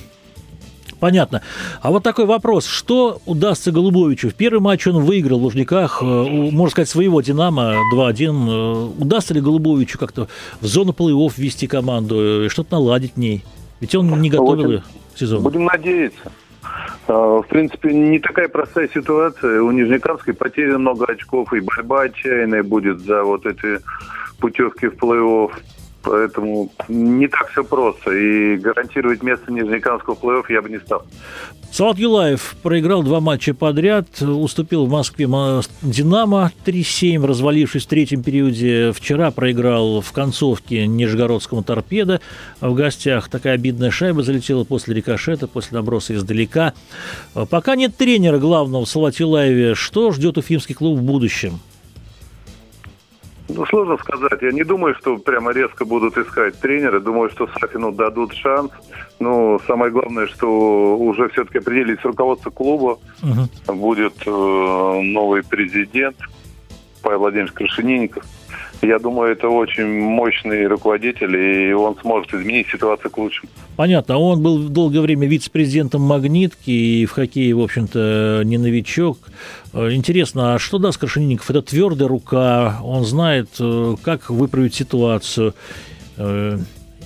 [0.99, 1.41] Понятно.
[1.81, 2.67] А вот такой вопрос.
[2.67, 4.29] Что удастся Голубовичу?
[4.29, 8.49] В первый матч он выиграл в Лужниках, э, можно сказать, своего «Динамо» 2-1.
[8.49, 10.27] Э, удастся ли Голубовичу как-то
[10.59, 13.43] в зону плей-офф ввести команду, что-то наладить в ней?
[13.79, 14.83] Ведь он не готовил ее
[15.15, 15.43] сезону.
[15.43, 16.31] Будем надеяться.
[17.07, 19.61] А, в принципе, не такая простая ситуация.
[19.61, 23.79] У Нижнекамской потеряно много очков, и борьба отчаянная будет за вот эти
[24.39, 25.51] путевки в плей-офф.
[26.03, 28.11] Поэтому не так все просто.
[28.11, 31.03] И гарантировать место Нижнекамского плей-офф я бы не стал.
[31.71, 35.25] Салат Юлаев проиграл два матча подряд, уступил в Москве
[35.81, 38.91] «Динамо» 3-7, развалившись в третьем периоде.
[38.91, 42.19] Вчера проиграл в концовке Нижегородскому «Торпедо».
[42.59, 46.73] В гостях такая обидная шайба залетела после рикошета, после наброса издалека.
[47.49, 49.73] Пока нет тренера главного в Салат Юлаеве.
[49.73, 51.61] Что ждет уфимский клуб в будущем?
[53.55, 54.41] Ну, сложно сказать.
[54.41, 56.99] Я не думаю, что прямо резко будут искать тренера.
[56.99, 58.71] Думаю, что Сафину дадут шанс.
[59.19, 62.99] Ну, самое главное, что уже все-таки определились руководство клуба.
[63.23, 63.75] Угу.
[63.75, 66.17] Будет э, новый президент
[67.01, 68.23] Павел Владимирович Крашенинников.
[68.81, 73.49] Я думаю, это очень мощный руководитель, и он сможет изменить ситуацию к лучшему.
[73.75, 74.17] Понятно.
[74.17, 79.19] Он был долгое время вице-президентом «Магнитки», и в хоккее, в общем-то, не новичок.
[79.73, 81.49] Э, интересно, а что даст Крашенинников?
[81.51, 85.53] Это твердая рука, он знает, э, как выправить ситуацию.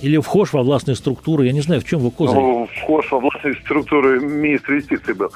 [0.02, 1.46] Или вхож во властные структуры?
[1.46, 2.36] Я не знаю, в чем вы козырь?
[2.36, 5.30] Ну, вхож во властные структуры министра юстиции был.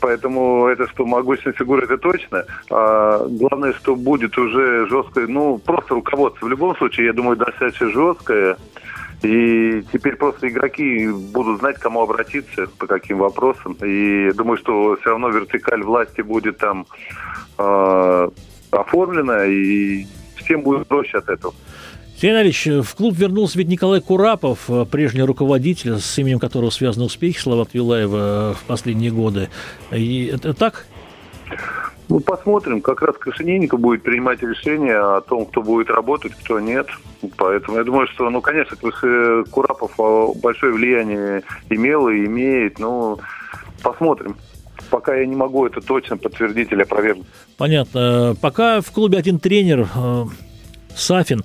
[0.00, 2.44] Поэтому это что, могущественная фигура, это точно.
[2.70, 6.46] А главное, что будет уже жесткое, ну, просто руководство.
[6.46, 8.56] В любом случае, я думаю, достаточно жесткое.
[9.22, 13.72] И теперь просто игроки будут знать, кому обратиться, по каким вопросам.
[13.82, 16.86] И думаю, что все равно вертикаль власти будет там
[17.56, 18.28] э,
[18.70, 20.04] оформлена, и
[20.36, 21.54] всем будет проще от этого.
[22.18, 27.04] Сергей Ильич, в клуб вернулся ведь Николай Курапов, э, прежний руководитель, с именем которого связаны
[27.04, 29.50] успехи Слават Вилаева в последние годы.
[29.92, 30.86] И это так?
[32.08, 32.80] Ну, посмотрим.
[32.80, 36.86] Как раз Кашиненко будет принимать решение о том, кто будет работать, кто нет.
[37.36, 38.76] Поэтому я думаю, что, ну, конечно,
[39.50, 42.78] Курапов а, большое влияние имел и имеет.
[42.78, 43.18] Ну,
[43.82, 44.36] посмотрим.
[44.88, 47.26] Пока я не могу это точно подтвердить или опровергнуть.
[47.58, 48.36] Понятно.
[48.40, 50.24] Пока в клубе один тренер, э,
[50.96, 51.44] Сафин,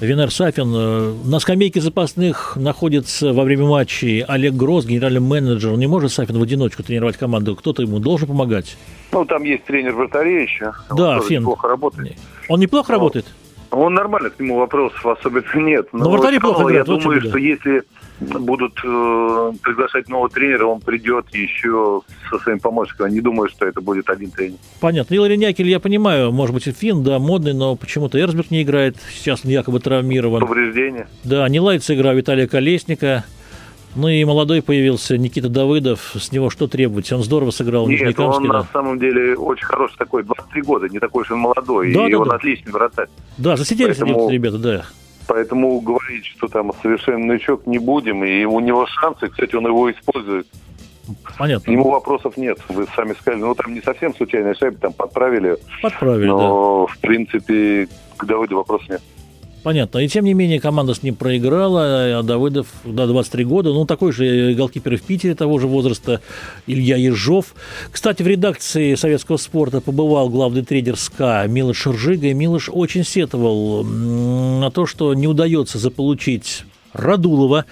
[0.00, 0.72] Венер Сафин.
[0.74, 5.72] Э, на скамейке запасных находится во время матчей Олег Гросс, генеральный менеджер.
[5.72, 7.56] Он не может Сафин в одиночку тренировать команду.
[7.56, 8.76] Кто-то ему должен помогать.
[9.10, 10.72] Ну, там есть тренер вратарей еще.
[10.96, 11.44] Да, он Фин.
[11.44, 12.16] Плохо работает.
[12.48, 12.98] Он неплохо Но...
[12.98, 13.26] работает?
[13.72, 15.88] Он нормально, к нему вопросов особенно нет.
[15.92, 16.88] Но, Но вратари плохо играют.
[16.88, 17.82] Я думаю, что если
[18.20, 23.08] будут э, приглашать нового тренера, он придет еще со своим помощником.
[23.08, 24.58] Не думаю, что это будет один тренер.
[24.80, 25.14] Понятно.
[25.14, 28.96] Илари Някель, я понимаю, может быть, и фин, да, модный, но почему-то Эрсберг не играет.
[29.12, 30.40] Сейчас он якобы травмирован.
[30.40, 31.08] Повреждение.
[31.24, 33.24] Да, не ладится игра Виталия Колесника.
[33.94, 36.14] Ну и молодой появился Никита Давыдов.
[36.18, 37.12] С него что требовать?
[37.12, 38.52] Он здорово сыграл Нет, он да.
[38.52, 41.92] на самом деле очень хороший такой, 23 года, не такой уж он молодой.
[41.92, 42.36] Да, и да, он да.
[42.36, 43.08] отличный вратарь.
[43.36, 44.30] Да, засиделись Поэтому...
[44.30, 44.86] ребята, да.
[45.26, 49.90] Поэтому говорить, что там совершенно новичок не будем, и у него шансы, кстати, он его
[49.90, 50.46] использует.
[51.36, 51.64] Понятно.
[51.64, 52.58] К нему вопросов нет.
[52.68, 55.58] Вы сами сказали, ну там не совсем случайная шайба, там подправили.
[55.82, 56.92] Подправили, но, да.
[56.92, 59.02] в принципе, к Давыду вопросов нет.
[59.62, 59.98] Понятно.
[59.98, 64.12] И тем не менее команда с ним проиграла, а Давыдов до 23 года, ну, такой
[64.12, 66.20] же голкипер в Питере того же возраста,
[66.66, 67.54] Илья Ежов.
[67.90, 73.84] Кстати, в редакции советского спорта побывал главный тренер СКА Милош Ржига, и Милош очень сетовал
[73.84, 77.64] на то, что не удается заполучить Радулова.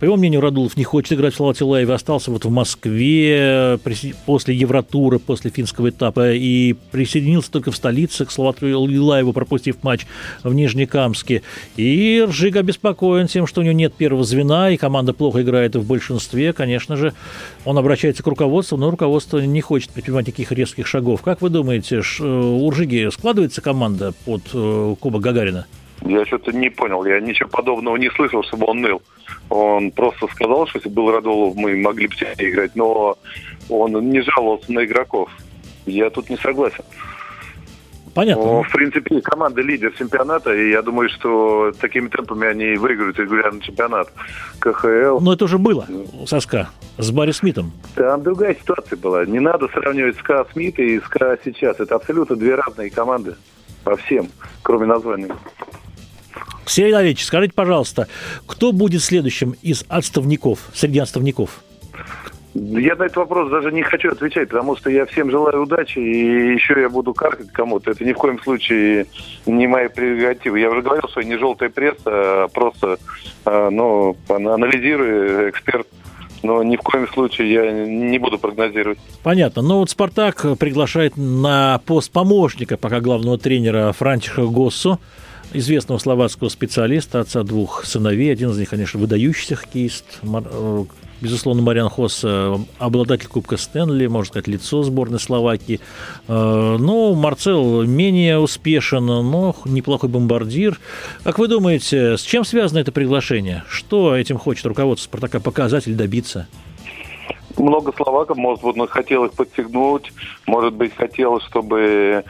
[0.00, 3.78] По его мнению, Радулов не хочет играть в Салате Лайве, остался вот в Москве
[4.26, 10.06] после Евротура, после финского этапа, и присоединился только в столице к Салату Лаеву, пропустив матч
[10.42, 11.42] в Нижнекамске.
[11.76, 15.86] И Ржига обеспокоен тем, что у него нет первого звена, и команда плохо играет в
[15.86, 16.52] большинстве.
[16.52, 17.14] Конечно же,
[17.64, 21.22] он обращается к руководству, но руководство не хочет предпринимать никаких резких шагов.
[21.22, 25.66] Как вы думаете, у Ржиги складывается команда под э, Кубок Гагарина?
[26.04, 29.02] Я что-то не понял, я ничего подобного не слышал, чтобы он ныл.
[29.48, 33.16] Он просто сказал, что если был Радулов, мы могли бы играть, но
[33.68, 35.30] он не жаловался на игроков.
[35.86, 36.84] Я тут не согласен.
[38.14, 38.44] Понятно.
[38.44, 43.60] Ну, в принципе, команда лидер чемпионата, и я думаю, что такими темпами они выиграют регулярный
[43.60, 44.12] чемпионат
[44.60, 45.18] КХЛ.
[45.20, 45.86] Но это уже было
[46.26, 47.72] со СКА, с Барри Смитом.
[47.96, 49.24] Там другая ситуация была.
[49.26, 51.80] Не надо сравнивать СКА Смита и СКА сейчас.
[51.80, 53.34] Это абсолютно две разные команды
[53.82, 54.28] по всем,
[54.62, 55.34] кроме названия.
[56.66, 58.08] Сергей скажите, пожалуйста,
[58.46, 61.62] кто будет следующим из отставников, среди отставников?
[62.54, 66.54] Я на этот вопрос даже не хочу отвечать, потому что я всем желаю удачи, и
[66.54, 67.90] еще я буду каркать кому-то.
[67.90, 69.06] Это ни в коем случае
[69.44, 70.60] не мои прерогативы.
[70.60, 72.98] Я уже говорил, что не желтая пресса, а просто
[73.44, 75.88] а, ну, анализирую эксперт
[76.44, 78.98] но ни в коем случае я не буду прогнозировать.
[79.22, 79.62] Понятно.
[79.62, 85.00] Но вот «Спартак» приглашает на пост помощника пока главного тренера Франтиха Госсу
[85.54, 88.32] известного словацкого специалиста, отца двух сыновей.
[88.32, 90.20] Один из них, конечно, выдающийся хоккеист.
[90.22, 90.84] Э,
[91.20, 95.80] безусловно, Мариан Хос, э, обладатель Кубка Стэнли, можно сказать, лицо сборной Словакии.
[96.28, 100.78] Но Марцел менее успешен, но неплохой бомбардир.
[101.22, 103.64] Как вы думаете, с чем связано это приглашение?
[103.68, 106.46] Что этим хочет руководство Спартака показать или добиться?
[107.56, 110.12] Много словаков, может быть, он хотел их подтягнуть,
[110.46, 112.24] может быть, хотел, чтобы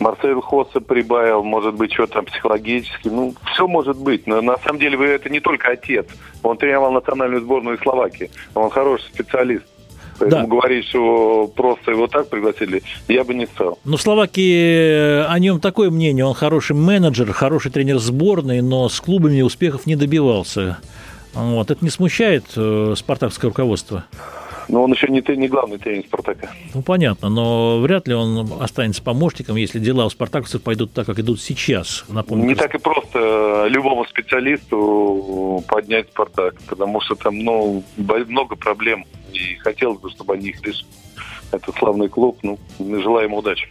[0.00, 3.08] Марсель Хоса прибавил, может быть, что-то психологически.
[3.08, 4.26] Ну, все может быть.
[4.26, 6.06] Но на самом деле вы это не только отец.
[6.42, 8.30] Он тренировал национальную сборную Словакии.
[8.54, 9.64] Он хороший специалист.
[10.18, 10.48] Поэтому да.
[10.48, 13.78] говорить, что просто его так пригласили, я бы не стал.
[13.84, 16.24] Ну, в Словакии о нем такое мнение.
[16.24, 20.78] Он хороший менеджер, хороший тренер сборной, но с клубами успехов не добивался.
[21.32, 21.70] Вот.
[21.70, 24.04] Это не смущает э, спартакское руководство?
[24.68, 26.50] Но он еще не, не главный тренер «Спартака».
[26.74, 31.18] Ну, понятно, но вряд ли он останется помощником, если дела у спартаковцев пойдут так, как
[31.18, 32.04] идут сейчас.
[32.08, 39.04] Напомню, не так и просто любому специалисту поднять «Спартак», потому что там ну, много проблем,
[39.32, 40.86] и хотелось бы, чтобы они их решили.
[41.52, 43.68] Это славный клуб, ну, желаем удачи.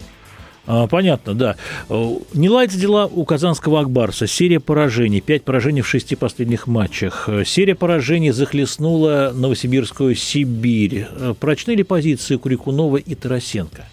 [0.65, 1.55] А, понятно, да.
[1.89, 4.27] Э, не ладятся дела у казанского Акбарса.
[4.27, 5.19] Серия поражений.
[5.19, 7.27] Пять поражений в шести последних матчах.
[7.27, 11.07] Э, серия поражений захлестнула Новосибирскую Сибирь.
[11.11, 13.85] Э, прочны ли позиции Курикунова и Тарасенко?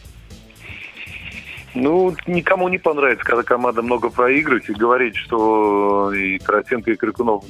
[1.75, 7.45] Ну, никому не понравится, когда команда много проигрывает и говорить, что и Тарасенко, и Крикунов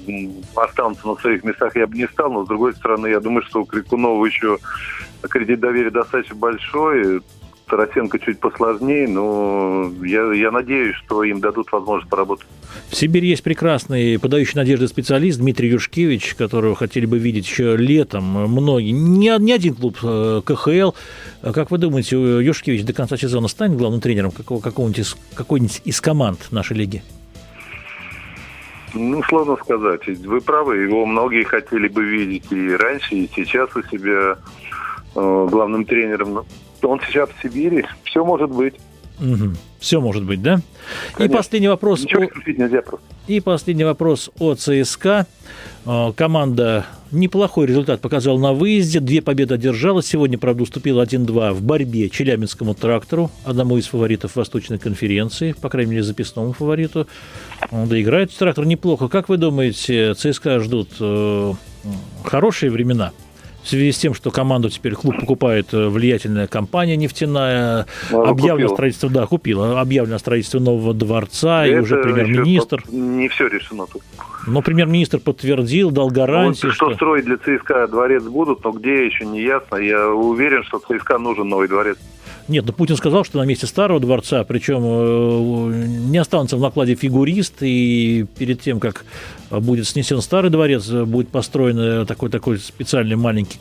[0.55, 2.31] останутся на своих местах, я бы не стал.
[2.31, 4.59] Но, с другой стороны, я думаю, что у Крикунова еще
[5.23, 7.23] кредит доверия достаточно большой.
[7.71, 12.47] Тарасенко чуть посложнее, но я, я надеюсь, что им дадут возможность поработать.
[12.89, 18.25] В Сибири есть прекрасный, подающий надежды специалист Дмитрий Юшкевич, которого хотели бы видеть еще летом
[18.25, 18.91] многие.
[18.91, 20.93] Не, не один клуб э, КХЛ.
[21.43, 26.01] Как вы думаете, Юшкевич до конца сезона станет главным тренером какого, какого-нибудь из, какой-нибудь из
[26.01, 27.03] команд нашей лиги?
[28.95, 30.07] Ну, сложно сказать.
[30.09, 34.37] Вы правы, его многие хотели бы видеть и раньше, и сейчас у себя
[35.15, 36.45] э, главным тренером
[36.88, 38.75] он сейчас в Сибири, все может быть.
[39.21, 39.51] Угу.
[39.79, 40.61] Все может быть, да?
[41.12, 41.35] Конечно.
[41.35, 42.03] И последний вопрос.
[42.03, 43.07] Ничего о- нельзя просто.
[43.27, 45.27] И последний вопрос о ЦСКА.
[45.87, 49.01] Э, Команда неплохой результат показала на выезде.
[49.01, 50.03] Две победы одержала.
[50.03, 55.93] Сегодня, правда, уступила 1-2 в борьбе Челябинскому трактору, одному из фаворитов Восточной конференции, по крайней
[55.93, 57.07] мере, записному фавориту.
[57.71, 59.09] Да играет трактор неплохо.
[59.09, 61.53] Как вы думаете, ЦСКА ждут э,
[62.25, 63.12] хорошие времена?
[63.62, 68.68] В связи с тем, что команду теперь клуб покупает э, влиятельная компания нефтяная, Ну, объявлено
[68.68, 68.75] купила.
[68.75, 72.83] строительство, да, купила, объявлено строительство нового дворца, и Это уже премьер-министр.
[72.90, 74.03] Не все решено тут.
[74.46, 76.94] Но премьер-министр подтвердил, дал Вот гарантии, что, что...
[76.94, 79.77] строить для ЦСКА дворец будут, но где еще не ясно.
[79.77, 81.99] Я уверен, что ЦСКА нужен новый дворец.
[82.51, 86.97] Нет, но Путин сказал, что на месте старого дворца, причем э, не останутся в накладе
[86.97, 89.05] фигурист, и перед тем, как
[89.51, 93.61] будет снесен старый дворец, э, будет построен э, такой, такой специальный маленький,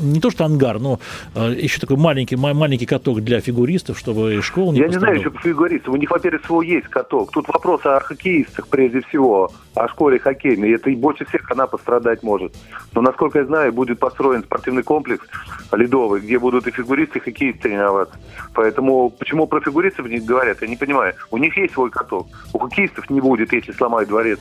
[0.00, 1.00] не то что ангар, но
[1.34, 5.14] э, еще такой маленький, ма- маленький каток для фигуристов, чтобы школа не Я не знаю
[5.14, 5.18] пострадала.
[5.18, 5.94] еще по фигуристам.
[5.94, 7.32] У них, во-первых, свой есть каток.
[7.32, 10.70] Тут вопрос о хоккеистах прежде всего, о школе хоккейной.
[10.74, 12.52] Это и больше всех она пострадать может.
[12.92, 15.24] Но, насколько я знаю, будет построен спортивный комплекс
[15.72, 18.16] ледовый, где будут и фигуристы, и хоккеисты тренироваться.
[18.54, 21.14] Поэтому почему про фигуристов не говорят, я не понимаю.
[21.30, 22.26] У них есть свой каток.
[22.52, 24.38] У хоккеистов не будет, если сломают дворец.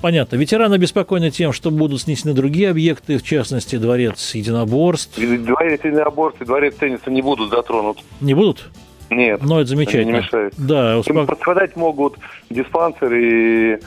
[0.00, 0.36] Понятно.
[0.36, 5.18] Ветераны обеспокоены тем, что будут снесены другие объекты, в частности, дворец единоборств.
[5.18, 7.98] И Дворец аборты, дворец тенниса не будут затронут.
[8.20, 8.68] Не будут?
[9.10, 9.42] Нет.
[9.42, 10.12] Но это замечательно.
[10.12, 10.54] Не мешают.
[10.58, 12.16] Да, Им успок- пострадать могут
[12.50, 13.78] диспансеры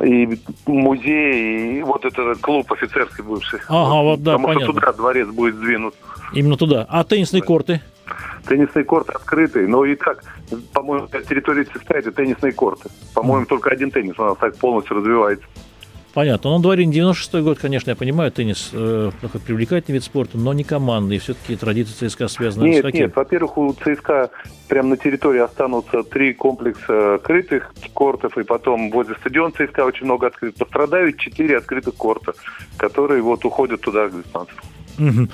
[0.00, 3.60] и, и музей, и вот этот клуб офицерский бывший.
[3.68, 4.72] Ага, вот да, Потому понятно.
[4.72, 5.94] что туда дворец будет сдвинут.
[6.32, 6.86] именно туда.
[6.88, 7.80] А теннисные корты?
[8.48, 10.22] Теннисный корт открытый, но и так,
[10.72, 12.88] по-моему, на территории ЦСКА это теннисные корты.
[13.14, 15.46] По-моему, только один теннис у нас так полностью развивается.
[16.14, 16.50] Понятно.
[16.50, 19.10] Ну, дворе 96-й год, конечно, я понимаю, теннис э,
[19.46, 21.18] привлекательный вид спорта, но не командный.
[21.18, 23.06] Все-таки традиции ЦСКА связаны с Нет, хоккеем.
[23.06, 24.30] нет, во-первых, у ЦСКА
[24.68, 30.26] прямо на территории останутся три комплекса крытых кортов, и потом возле стадиона ЦСКА очень много
[30.26, 30.58] открытых.
[30.58, 32.34] Пострадают четыре открытых корта,
[32.76, 34.60] которые вот уходят туда к диспансеру.
[35.02, 35.30] Мгм.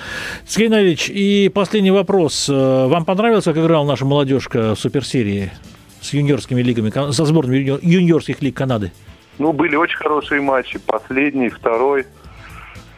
[0.46, 2.48] Сергей Наилович, и последний вопрос.
[2.48, 5.52] Э, Вам понравилось, как играла наша молодежка в суперсерии
[6.00, 8.92] с юниорскими лигами, со сборными юни- юниорских лиг Канады?
[9.38, 10.78] Ну, были очень хорошие матчи.
[10.78, 12.07] Последний, второй,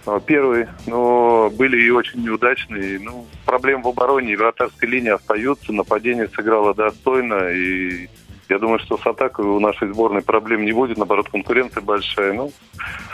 [0.06, 0.66] а, первый.
[0.86, 3.00] Но были и очень неудачные.
[3.00, 5.72] Ну, проблемы в обороне и вратарской линии остаются.
[5.72, 7.50] Нападение сыграло достойно.
[7.50, 8.08] И
[8.48, 10.96] я думаю, что с атакой у нашей сборной проблем не будет.
[10.98, 12.32] Наоборот, конкуренция большая.
[12.32, 12.52] Ну,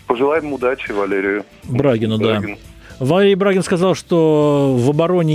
[0.06, 1.44] пожелаем удачи Валерию.
[1.64, 2.42] Брагину, да.
[2.98, 5.34] Валерий Брагин сказал, что в обороне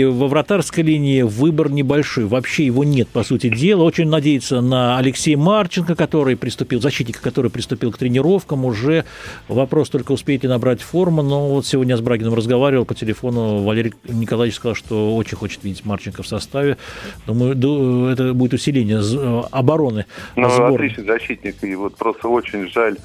[0.00, 2.24] и во вратарской линии выбор небольшой.
[2.24, 3.82] Вообще его нет, по сути дела.
[3.82, 8.64] Очень надеется на Алексея Марченко, который приступил, защитника, который приступил к тренировкам.
[8.64, 9.04] Уже
[9.48, 11.22] вопрос только успеет ли набрать форму.
[11.22, 13.62] Но вот сегодня я с Брагиным разговаривал по телефону.
[13.62, 16.78] Валерий Николаевич сказал, что очень хочет видеть Марченко в составе.
[17.26, 20.76] Думаю, ду- это будет усиление э, обороны Ну, сборной.
[20.76, 21.62] отличный защитник.
[21.62, 22.96] И вот просто очень жаль,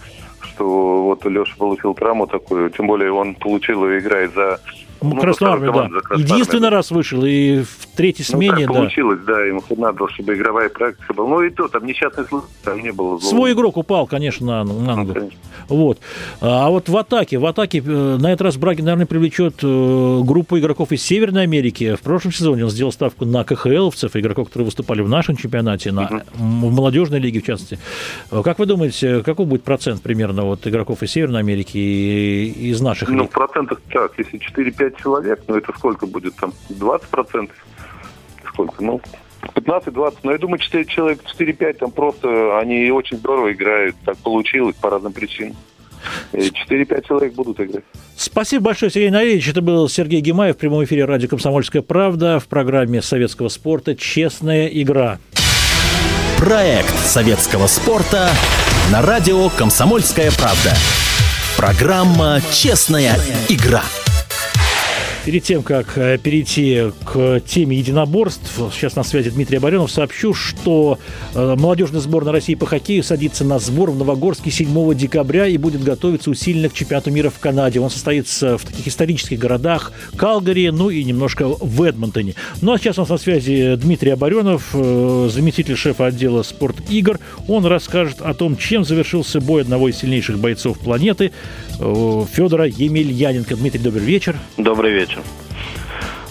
[0.41, 2.69] что вот Леша получил травму такую.
[2.69, 4.59] Тем более он получил и играет за...
[5.01, 5.87] Ну, ну, Красную армию, да.
[6.01, 6.71] Красную Единственный армию.
[6.71, 8.73] раз вышел, и в третьей Ну, смене, так да.
[8.73, 11.29] получилось, да, ему надо, было, чтобы игровая практика была.
[11.29, 13.19] Ну и то, там несчастный случай, там не было.
[13.19, 13.35] злого.
[13.35, 15.13] Свой игрок упал, конечно, на, на Ну, ногу.
[15.13, 15.39] конечно.
[15.69, 15.99] Вот.
[16.41, 20.57] А вот в атаке, в атаке э, на этот раз Брагин, наверное, привлечет э, группу
[20.57, 21.95] игроков из Северной Америки.
[21.95, 26.23] В прошлом сезоне он сделал ставку на КХЛовцев, игроков, которые выступали в нашем чемпионате, на,
[26.37, 27.79] м, в молодежной лиге, в частности.
[28.31, 32.79] Э, Как вы думаете, какой будет процент примерно вот игроков из Северной Америки и из
[32.81, 33.31] наших Ну, лиг?
[33.31, 36.53] в процентах так, если 4-5 человек, ну это сколько будет там?
[36.69, 37.55] 20 процентов?
[38.47, 38.83] Сколько?
[38.83, 39.01] Ну,
[39.41, 40.17] 15-20.
[40.23, 43.95] Но я думаю, 4 человек, 4-5 там просто, они очень здорово играют.
[44.05, 45.55] Так получилось по разным причинам.
[46.31, 47.83] И 4-5 человек будут играть.
[48.15, 49.49] Спасибо большое, Сергей Наилевич.
[49.49, 54.67] Это был Сергей Гимаев в прямом эфире радио «Комсомольская правда» в программе советского спорта «Честная
[54.67, 55.19] игра».
[56.37, 58.29] Проект советского спорта
[58.91, 60.73] на радио «Комсомольская правда».
[61.57, 63.15] Программа «Честная
[63.49, 63.81] игра».
[65.27, 70.99] Перед тем, как э, перейти к теме единоборств, сейчас на связи Дмитрий Оборенов, сообщу, что
[71.35, 75.83] э, молодежная сборная России по хоккею садится на сбор в Новогорске 7 декабря и будет
[75.83, 77.81] готовиться усиленно к чемпионату мира в Канаде.
[77.81, 82.35] Он состоится в таких исторических городах Калгари, ну и немножко в Эдмонтоне.
[82.61, 87.19] Ну а сейчас у нас на связи Дмитрий Оборенов, э, заместитель шефа отдела спорт игр.
[87.49, 91.33] Он расскажет о том, чем завершился бой одного из сильнейших бойцов планеты
[91.77, 93.55] Федора Емельяненко.
[93.55, 94.35] Дмитрий, добрый вечер.
[94.57, 95.21] Добрый вечер.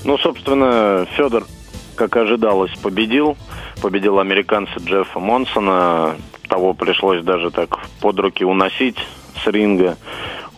[0.05, 1.47] Ну, собственно, Федор,
[1.95, 3.37] как ожидалось, победил.
[3.81, 6.17] Победил американца Джеффа Монсона.
[6.49, 8.99] Того пришлось даже так под руки уносить
[9.43, 9.97] с ринга.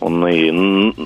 [0.01, 0.49] Он и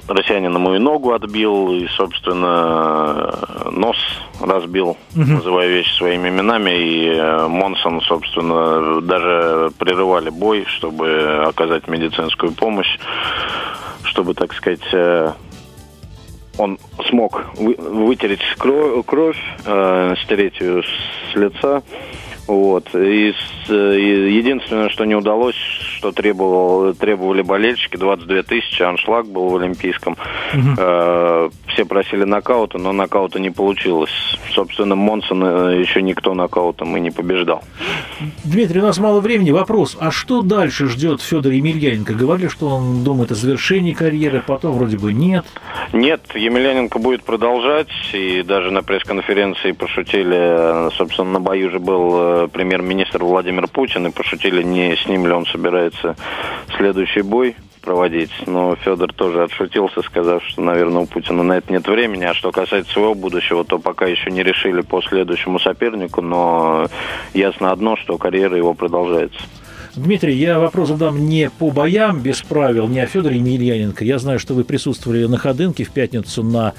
[0.07, 3.33] россиянин ему и ногу отбил, и, собственно,
[3.71, 3.97] нос
[4.39, 4.97] разбил, угу.
[5.15, 6.71] называя вещи своими именами.
[6.71, 12.99] И э, Монсон, собственно, даже прерывали бой, чтобы оказать медицинскую помощь,
[14.03, 15.31] чтобы, так сказать, э,
[16.57, 16.77] он
[17.09, 21.81] смог вытереть кровь, кровь э, стереть ее с лица.
[22.47, 22.93] Вот.
[22.93, 23.33] И,
[23.69, 30.17] и единственное, что не удалось, что требовал, требовали болельщики, 22 тысячи, аншлаг был в Олимпийском.
[30.53, 30.69] Угу.
[30.77, 34.11] Э, все просили нокаута, но нокаута не получилось.
[34.51, 37.63] Собственно, Монсон э, еще никто нокаутом и не побеждал.
[38.43, 39.51] Дмитрий, у нас мало времени.
[39.51, 42.13] Вопрос, а что дальше ждет Федор Емельяненко?
[42.13, 45.45] Говорили, что он думает о завершении карьеры, потом вроде бы нет.
[45.91, 52.47] Нет, Емельяненко будет продолжать, и даже на пресс-конференции пошутили, собственно, на бою же был э,
[52.47, 56.15] премьер-министр Владимир Путин и пошутили, не с ним ли он собирается
[56.77, 58.31] следующий бой проводить.
[58.47, 62.23] Но Федор тоже отшутился, сказав, что, наверное, у Путина на это нет времени.
[62.23, 66.87] А что касается своего будущего, то пока еще не решили по следующему сопернику, но
[67.33, 69.39] ясно одно, что карьера его продолжается.
[69.95, 74.03] Дмитрий, я вопрос задам не по боям без правил, не о Федоре Емельяненко.
[74.03, 76.73] Я знаю, что вы присутствовали на Ходынке в пятницу на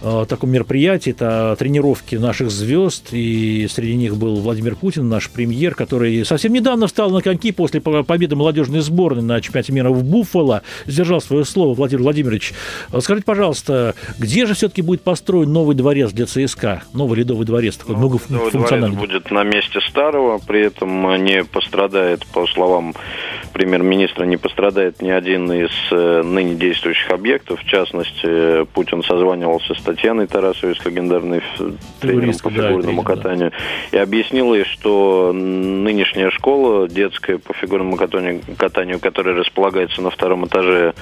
[0.00, 1.10] таком мероприятии.
[1.10, 6.86] Это тренировки наших звезд, и среди них был Владимир Путин, наш премьер, который совсем недавно
[6.86, 11.74] встал на коньки после победы молодежной сборной на чемпионате мира в Буффало, сдержал свое слово
[11.74, 12.52] Владимир Владимирович.
[13.00, 17.94] Скажите, пожалуйста, где же все-таки будет построен новый дворец для ЦСКА, новый ледовый дворец, такой
[17.94, 18.96] ну, многофункциональный?
[18.96, 22.94] Дворец будет на месте старого, при этом не пострадает, по словам
[23.52, 27.60] премьер-министра, не пострадает ни один из э, ныне действующих объектов.
[27.60, 31.42] В частности, Путин созванивался с Татьяной Тарасовой, с легендарной
[32.00, 33.98] тренером по фигурному да, катанию, да.
[33.98, 40.46] и объяснил ей, что нынешняя школа детская по фигурному катанию, катанию, которая располагается на втором
[40.46, 40.94] этаже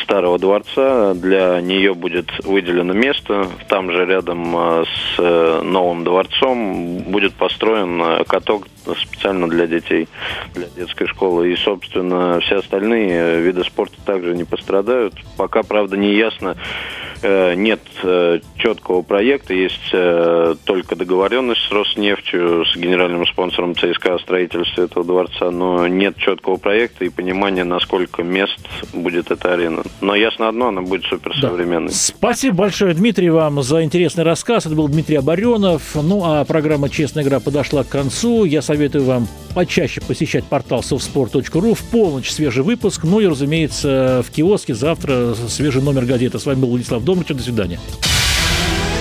[0.00, 3.48] старого дворца, для нее будет выделено место.
[3.68, 10.06] Там же рядом э, с э, новым дворцом будет построен каток специально для детей,
[10.54, 11.52] для детской школы.
[11.52, 15.14] И, собственно, все остальные виды спорта также не пострадают.
[15.36, 22.64] Пока, правда, не ясно, Э, нет э, четкого проекта, есть э, только договоренность с Роснефтью,
[22.64, 27.80] с генеральным спонсором ЦСКА о строительстве этого дворца, но нет четкого проекта и понимания, на
[27.80, 28.58] сколько мест
[28.92, 29.82] будет эта арена.
[30.00, 31.88] Но ясно одно, она будет суперсовременной.
[31.88, 31.94] Да.
[31.94, 34.66] Спасибо большое, Дмитрий, вам за интересный рассказ.
[34.66, 35.94] Это был Дмитрий Оборенов.
[35.94, 38.44] Ну, а программа «Честная игра» подошла к концу.
[38.44, 41.74] Я советую вам почаще посещать портал softsport.ru.
[41.74, 43.02] В полночь свежий выпуск.
[43.04, 46.38] Ну и, разумеется, в киоске завтра свежий номер газеты.
[46.38, 47.36] С вами был Владислав Добрычев.
[47.38, 47.80] До свидания.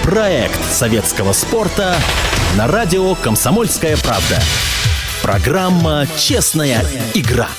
[0.02, 1.96] Проект советского спорта
[2.58, 4.42] на радио «Комсомольская правда».
[5.22, 6.84] Программа «Честная
[7.14, 7.50] игра».